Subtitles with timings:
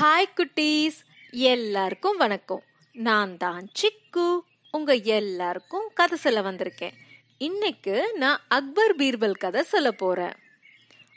[0.00, 0.94] Hi குட்டீஸ்.
[1.30, 2.62] எல்லாருக்கும் வணக்கம்.
[2.92, 4.40] நான் தான் சிக்கு.
[4.70, 6.92] உங்க எல்லாருக்கும் கதை சொல்ல வந்திருக்கேன்.
[7.38, 10.32] இன்னைக்கு நான் அக்பர் பீர்பல் கதை சொல்ல போறேன்.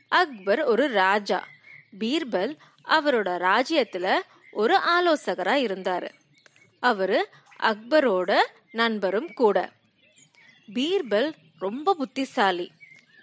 [0.08, 1.48] அக்பர் ஒரு ராஜா.
[2.00, 2.58] பீர்பல்
[2.88, 4.20] அவரோட ராஜ்யத்துல
[4.52, 6.10] ஒரு ஆலோசகரா இருந்தாரு.
[6.80, 8.38] அவரு அக்பரோட
[8.72, 9.72] நண்பரும் கூட.
[10.74, 12.72] பீர்பல் ரொம்ப புத்திசாலி.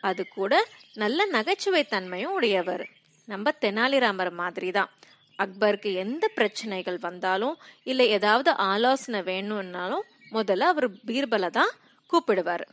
[0.00, 2.88] அது கூட நல்ல நகைச்சுவை தன்மையும் உடையவர்.
[3.24, 4.90] நம்ம தெனாலிராமர் மாதிரி தான்
[5.38, 11.68] அக்பருக்கு எந்த பிரச்சனைகள் வந்தாலும் இல்லை ஏதாவது ஆலோசனை வேணும்னாலும் முதல்ல அவர் பீர்பலை தான்
[12.12, 12.64] கூப்பிடுவார்.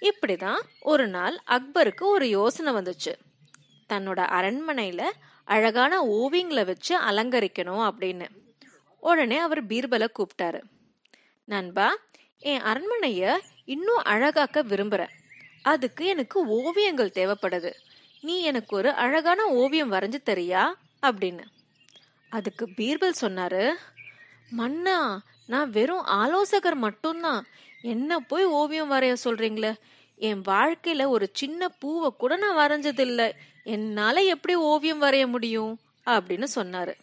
[0.00, 3.12] இப்படிதான் ஒரு நாள் அக்பருக்கு ஒரு யோசனை வந்துச்சு.
[3.88, 5.02] தன்னோட அரண்மனையில
[5.44, 8.26] அழகான ஓவியங்களை வச்சு அலங்கரிக்கணும் அப்படின்னு.
[9.00, 10.62] உடனே அவர் பீர்பலை கூப்பிட்டாரு.
[11.44, 11.96] நண்பா
[12.38, 15.08] என் அரண்மனைய இன்னும் அழகாக்க விரும்புறேன்
[15.62, 17.72] அதுக்கு எனக்கு ஓவியங்கள் தேவைப்படுது.
[18.20, 20.74] நீ எனக்கு ஒரு அழகான ஓவியம் வரைஞ்சு தரியா?
[21.02, 21.44] அப்படின்னு.
[22.28, 23.72] அதுக்கு பீர்பல் சொன்னாரு
[24.50, 27.46] மன்னா நான் வெறும் ஆலோசகர் மட்டும்தான்.
[27.82, 29.74] என்ன போய் ஓவியம் வரைய சொல்றீங்களே?
[30.16, 33.32] என் வாழ்க்கையில ஒரு சின்ன பூவை கூட நான் வரைஞ்சதில்ல.
[33.64, 35.78] என்னால எப்படி ஓவியம் வரைய முடியும்?
[36.06, 36.94] அப்படின்னு சொன்னாரு.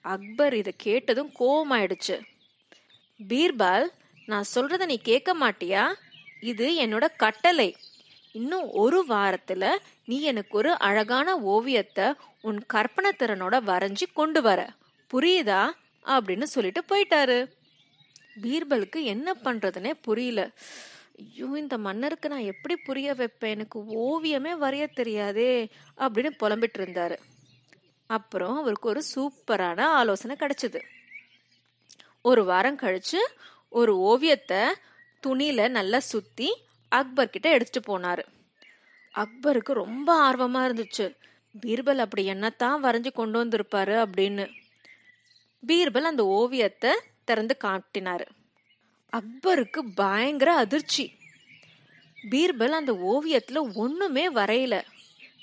[0.00, 2.22] அக்பர் இதை கேட்டதும் கோவமாயிடுச்சு.
[3.28, 3.84] பீர்பால்
[4.26, 5.94] நான் சொல்றத நீ கேட்க மாட்டியா?
[6.40, 7.76] இது என்னோட கட்டளை.
[8.32, 14.72] இன்னும் ஒரு வாரத்துல நீ எனக்கு ஒரு அழகான ஓவியத்தை உன் கற்பனை திறனோட வரைஞ்சி கொண்டு வர.
[15.12, 15.70] புரியுதா?
[16.04, 17.50] அப்படின்னு சொல்லிட்டு போயிட்டாரு.
[18.42, 20.50] பீர்பலுக்கு என்ன பண்றதுனே புரியல.
[21.18, 23.50] ஐயோ இந்த மன்னருக்கு நான் எப்படி புரிய வைப்பேன்?
[23.50, 27.16] எனக்கு ஓவியமே வரைய தெரியாதே அப்படின்னு புலம்பிட்டு இருந்தாரு.
[28.06, 30.80] அப்புறம் அவருக்கு ஒரு சூப்பரான ஆலோசனை கிடைச்சது.
[32.22, 33.20] ஒரு வாரம் கழிச்சு
[33.68, 34.58] ஒரு ஓவியத்தை
[35.26, 36.52] துணியில நல்லா சுத்தி
[36.92, 38.22] அக்பர் கிட்ட எடுத்துட்டு போனாரு.
[39.14, 41.16] அக்பருக்கு ரொம்ப ஆர்வமா இருந்துச்சு.
[41.60, 44.50] பீர்பல் அப்படி என்னத்தான் வரைஞ்சு கொண்டு வந்திருப்பாரு அப்படின்னு.
[45.66, 46.92] பீர்பல் அந்த ஓவியத்தை
[47.24, 48.26] திறந்து காட்டினாரு.
[49.12, 51.12] அக்பருக்கு பயங்கர அதிர்ச்சி.
[52.30, 54.82] பீர்பல் அந்த ஓவியத்துல ஒண்ணுமே வரையல.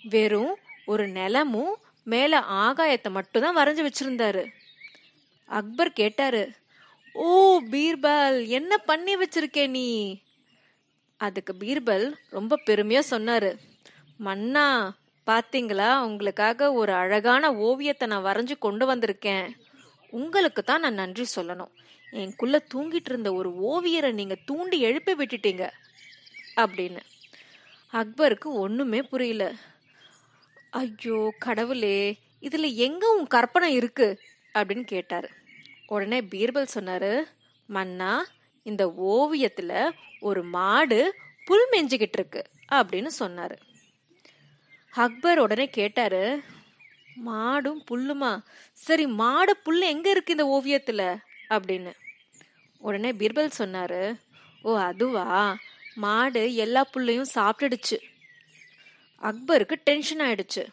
[0.03, 4.47] வெறும் ஒரு நிலமும் மேல ஆகாயத்தை மட்டும்தான் வரைஞ்சு வச்சிருந்தாரு.
[5.45, 6.51] அக்பர் கேட்டாரு
[7.13, 10.21] ஓ பீர்பல் என்ன பண்ணி வச்சிருக்கே நீ?
[11.19, 13.51] அதுக்கு பீர்பல் ரொம்ப பெருமையா சொன்னாரு.
[14.17, 14.67] மன்னா
[15.27, 16.01] பாத்தீங்களா?
[16.01, 19.49] உங்களுக்காக ஒரு அழகான ஓவியத்தை நான் வரைஞ்சு கொண்டு வந்திருக்கேன்.
[20.09, 21.71] உங்களுக்கு தான் நான் நன்றி சொல்லணும்.
[22.11, 25.69] எனக்குள்ள தூங்கிட்டு இருந்த ஒரு ஓவியரை நீங்க தூண்டி எழுப்பி விட்டுட்டீங்க
[26.55, 26.99] அப்படின்னு.
[27.93, 29.53] அக்பருக்கு ஒண்ணுமே புரியல.
[30.69, 34.19] ஐயோ கடவுளே இதுல எங்க உன் கற்பனை இருக்கு?
[34.53, 35.29] அப்படின்னு கேட்டாரு.
[35.87, 37.23] உடனே பீர்பல் சொன்னாரு
[37.65, 38.25] மன்னா
[38.63, 41.15] இந்த ஓவியத்துல ஒரு மாடு
[41.45, 43.55] புல் மெஞ்சுகிட்டு இருக்கு அப்படின்னு சொன்னாரு.
[44.89, 46.41] அக்பர் உடனே கேட்டாரு
[47.25, 48.39] மாடும் புல்லுமா?
[48.73, 51.17] சரி மாடு புல்லு எங்க இருக்கு இந்த ஓவியத்துல?
[51.49, 51.91] அப்படின்னு.
[52.77, 54.15] உடனே பீர்பல் சொன்னாரு
[54.61, 55.57] ஓ அதுவா?
[55.95, 57.97] மாடு எல்லா புல்லையும் சாப்பிட்டுடுச்சு.
[59.21, 60.67] அக்பருக்கு டென்ஷன் ஆயிடுச்சு.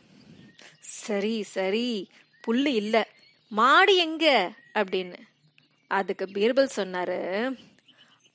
[0.80, 2.10] சரி சரி
[2.46, 3.08] புல்லு இல்ல
[3.48, 4.52] மாடு எங்க?
[4.74, 5.16] அப்படின்னு.
[5.88, 7.20] அதுக்கு பீர்பல் சொன்னாரு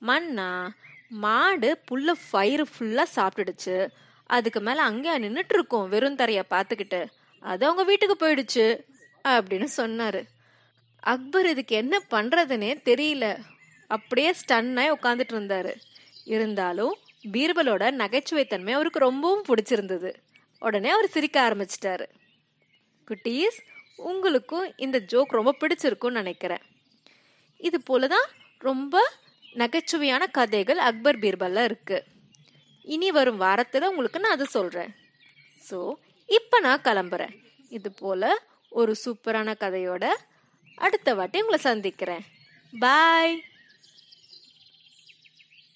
[0.01, 0.73] மன்னா
[1.07, 3.87] மாடு புல்ல ஃபயிறு ஃபுல்லாக சாப்பிட்டுடுச்சு.
[4.25, 7.05] அதுக்கு மேலே அங்கேயே நின்றுட்டு இருக்கோம் வெறும் தரையை பார்த்துக்கிட்டு.
[7.39, 8.65] அது அவங்க வீட்டுக்கு போயிடுச்சு
[9.27, 10.23] அப்படின்னு சொன்னார்.
[10.99, 13.39] அக்பர் இதுக்கு என்ன பண்ணுறதுனே தெரியல.
[13.87, 15.75] அப்படியே ஸ்டன்னாய் உட்காந்துட்டு இருந்தார்.
[16.25, 16.97] இருந்தாலும்
[17.31, 20.15] பீர்பலோட நகைச்சுவை தன்மை அவருக்கு ரொம்பவும் பிடிச்சிருந்தது.
[20.59, 22.05] உடனே அவர் சிரிக்க ஆரம்பிச்சிட்டாரு.
[23.07, 23.59] குட்டீஸ்
[23.95, 26.61] உங்களுக்கும் இந்த ஜோக் ரொம்ப பிடிச்சிருக்கும்னு நினைக்கிறேன்.
[27.57, 29.11] இது போலதான் ரொம்ப
[29.59, 31.97] நகைச்சுவையான கதைகள் அக்பர் பீர்பல்ல இருக்கு.
[32.85, 34.91] இனி வரும் வாரத்தில் உங்களுக்கு நான் அதை சொல்கிறேன்
[35.69, 35.77] ஸோ
[36.25, 37.33] இப்போ நான் கிளம்புறேன்.
[37.77, 38.31] இது போல
[38.69, 40.05] ஒரு சூப்பரான கதையோட
[40.85, 42.23] அடுத்த வாட்டி உங்களை சந்திக்கிறேன்.
[42.73, 43.35] பாய்